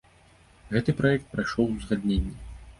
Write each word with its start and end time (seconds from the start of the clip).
Гэты 0.73 0.95
праект 1.03 1.29
прайшоў 1.37 1.71
узгадненне. 1.77 2.35